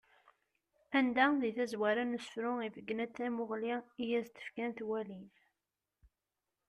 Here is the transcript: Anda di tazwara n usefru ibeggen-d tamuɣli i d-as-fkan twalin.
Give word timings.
Anda 0.97 1.25
di 1.41 1.51
tazwara 1.57 2.03
n 2.05 2.15
usefru 2.17 2.53
ibeggen-d 2.67 3.11
tamuɣli 3.17 3.73
i 4.01 4.05
d-as-fkan 4.09 4.71
twalin. 4.77 5.27